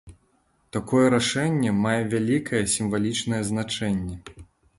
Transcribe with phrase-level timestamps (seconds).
[0.77, 4.21] Такое рашэнне мае вялікае сімвалічнае значэнне.